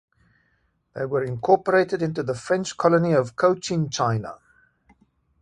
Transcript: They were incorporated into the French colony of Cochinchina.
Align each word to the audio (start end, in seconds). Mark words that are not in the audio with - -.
They 0.95 1.05
were 1.05 1.23
incorporated 1.23 2.01
into 2.01 2.23
the 2.23 2.33
French 2.33 2.75
colony 2.75 3.11
of 3.13 3.35
Cochinchina. 3.35 4.39